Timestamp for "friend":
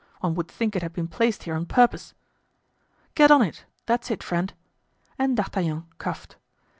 4.23-4.51